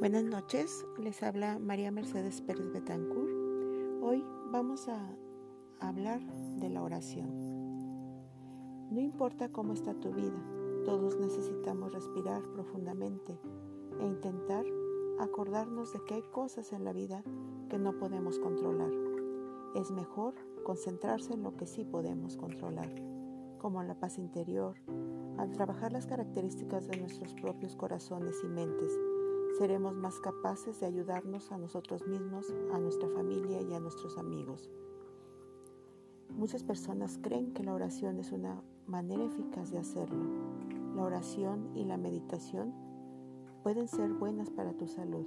[0.00, 3.30] Buenas noches, les habla María Mercedes Pérez Betancourt.
[4.00, 5.14] Hoy vamos a
[5.78, 6.22] hablar
[6.56, 7.28] de la oración.
[8.90, 10.42] No importa cómo está tu vida,
[10.86, 13.38] todos necesitamos respirar profundamente
[14.00, 14.64] e intentar
[15.18, 17.22] acordarnos de que hay cosas en la vida
[17.68, 18.92] que no podemos controlar.
[19.74, 20.32] Es mejor
[20.64, 22.90] concentrarse en lo que sí podemos controlar,
[23.58, 24.76] como la paz interior,
[25.36, 28.98] al trabajar las características de nuestros propios corazones y mentes
[29.58, 34.70] seremos más capaces de ayudarnos a nosotros mismos, a nuestra familia y a nuestros amigos.
[36.30, 40.24] Muchas personas creen que la oración es una manera eficaz de hacerlo.
[40.94, 42.72] La oración y la meditación
[43.62, 45.26] pueden ser buenas para tu salud,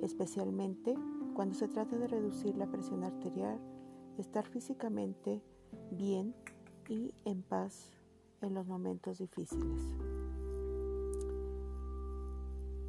[0.00, 0.94] especialmente
[1.34, 3.60] cuando se trata de reducir la presión arterial,
[4.18, 5.42] estar físicamente
[5.92, 6.34] bien
[6.88, 7.92] y en paz
[8.40, 10.07] en los momentos difíciles.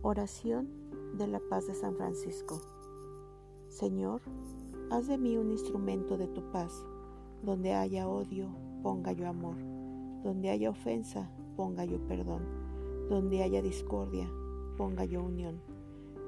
[0.01, 0.69] Oración
[1.17, 2.61] de la paz de San Francisco.
[3.67, 4.21] Señor,
[4.89, 6.85] haz de mí un instrumento de tu paz.
[7.43, 8.47] Donde haya odio,
[8.81, 9.57] ponga yo amor.
[10.23, 12.43] Donde haya ofensa, ponga yo perdón.
[13.09, 14.31] Donde haya discordia,
[14.77, 15.59] ponga yo unión.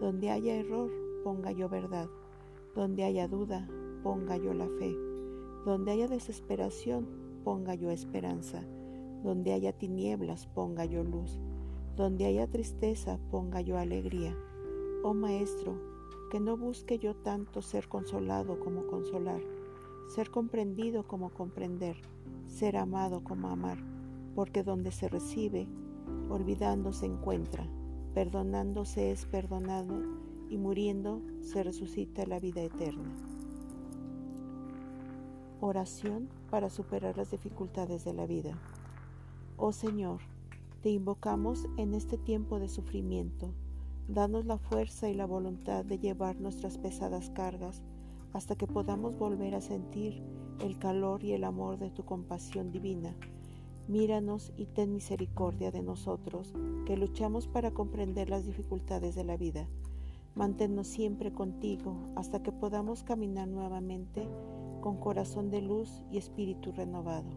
[0.01, 0.91] Donde haya error,
[1.23, 2.09] ponga yo verdad.
[2.75, 3.69] Donde haya duda,
[4.03, 4.93] ponga yo la fe.
[5.65, 7.07] Donde haya desesperación,
[7.45, 8.65] ponga yo esperanza.
[9.23, 11.39] Donde haya tinieblas, ponga yo luz.
[11.95, 14.35] Donde haya tristeza, ponga yo alegría.
[15.03, 15.79] Oh Maestro,
[16.31, 19.41] que no busque yo tanto ser consolado como consolar,
[20.07, 21.97] ser comprendido como comprender,
[22.47, 23.77] ser amado como amar,
[24.35, 25.67] porque donde se recibe,
[26.29, 27.67] olvidando se encuentra,
[28.13, 30.01] perdonándose es perdonado
[30.49, 33.09] y muriendo se resucita la vida eterna.
[35.59, 38.57] Oración para superar las dificultades de la vida.
[39.57, 40.21] Oh Señor,
[40.81, 43.53] te invocamos en este tiempo de sufrimiento.
[44.07, 47.83] Danos la fuerza y la voluntad de llevar nuestras pesadas cargas
[48.33, 50.23] hasta que podamos volver a sentir
[50.59, 53.15] el calor y el amor de tu compasión divina.
[53.87, 56.53] Míranos y ten misericordia de nosotros,
[56.87, 59.67] que luchamos para comprender las dificultades de la vida.
[60.33, 64.27] Manténnos siempre contigo hasta que podamos caminar nuevamente
[64.81, 67.29] con corazón de luz y espíritu renovado.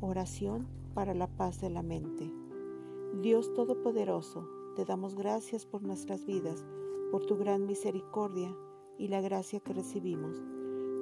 [0.00, 0.66] Oración
[0.96, 2.32] para la paz de la mente.
[3.20, 6.64] Dios Todopoderoso, te damos gracias por nuestras vidas,
[7.12, 8.56] por tu gran misericordia
[8.96, 10.42] y la gracia que recibimos.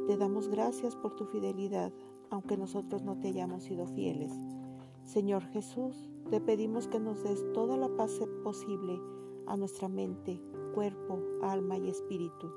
[0.09, 1.93] Te damos gracias por tu fidelidad,
[2.29, 4.33] aunque nosotros no te hayamos sido fieles.
[5.05, 9.01] Señor Jesús, te pedimos que nos des toda la paz posible
[9.47, 10.43] a nuestra mente,
[10.75, 12.51] cuerpo, alma y espíritu.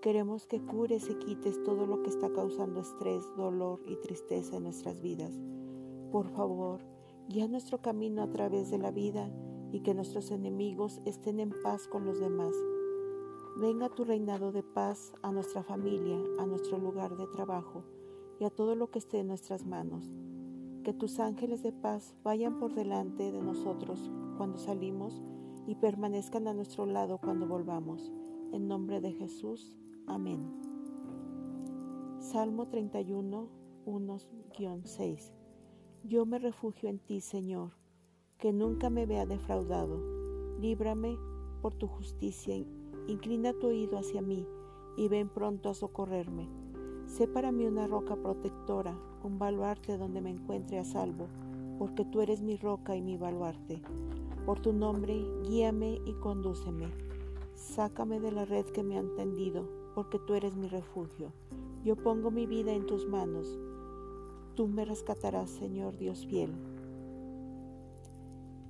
[0.00, 4.62] Queremos que cures y quites todo lo que está causando estrés, dolor y tristeza en
[4.62, 5.40] nuestras vidas.
[6.12, 6.80] Por favor,
[7.30, 9.30] guía nuestro camino a través de la vida
[9.72, 12.54] y que nuestros enemigos estén en paz con los demás.
[13.56, 17.84] Venga tu reinado de paz a nuestra familia, a nuestro lugar de trabajo
[18.38, 20.12] y a todo lo que esté en nuestras manos.
[20.84, 25.22] Que tus ángeles de paz vayan por delante de nosotros cuando salimos
[25.66, 28.12] y permanezcan a nuestro lado cuando volvamos.
[28.52, 29.78] En nombre de Jesús.
[30.06, 30.44] Amén.
[32.18, 33.48] Salmo 31,
[33.86, 35.41] 1-6.
[36.04, 37.70] Yo me refugio en ti, Señor,
[38.36, 40.00] que nunca me vea defraudado.
[40.58, 41.16] Líbrame
[41.60, 42.56] por tu justicia,
[43.06, 44.44] inclina tu oído hacia mí
[44.96, 46.48] y ven pronto a socorrerme.
[47.06, 51.28] Sé para mí una roca protectora, un baluarte donde me encuentre a salvo,
[51.78, 53.80] porque tú eres mi roca y mi baluarte.
[54.44, 56.88] Por tu nombre, guíame y condúceme.
[57.54, 61.32] Sácame de la red que me han tendido, porque tú eres mi refugio.
[61.84, 63.56] Yo pongo mi vida en tus manos
[64.54, 66.52] Tú me rescatarás, Señor Dios fiel.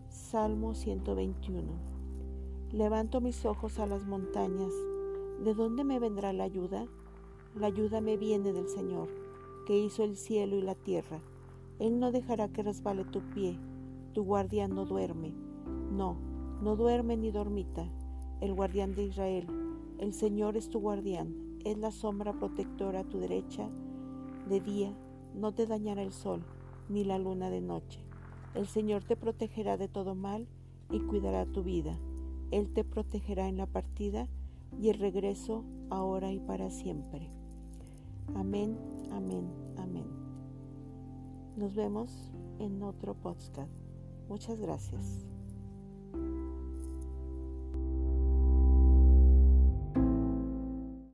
[0.08, 1.72] Salmo 121.
[2.70, 4.72] Levanto mis ojos a las montañas.
[5.42, 6.86] ¿De dónde me vendrá la ayuda?
[7.56, 9.08] La ayuda me viene del Señor,
[9.66, 11.20] que hizo el cielo y la tierra.
[11.80, 13.58] Él no dejará que resbale tu pie.
[14.12, 15.34] Tu guardián no duerme.
[15.90, 16.16] No,
[16.62, 17.90] no duerme ni dormita.
[18.40, 19.48] El guardián de Israel.
[19.98, 21.58] El Señor es tu guardián.
[21.64, 23.68] Es la sombra protectora a tu derecha
[24.48, 24.96] de día
[25.34, 26.44] no te dañará el sol,
[26.88, 28.00] ni la luna de noche.
[28.54, 30.46] El Señor te protegerá de todo mal
[30.90, 31.98] y cuidará tu vida.
[32.50, 34.28] Él te protegerá en la partida
[34.78, 37.30] y el regreso ahora y para siempre.
[38.34, 38.78] Amén,
[39.10, 40.06] amén, amén.
[41.56, 43.72] Nos vemos en otro podcast.
[44.28, 45.31] Muchas gracias.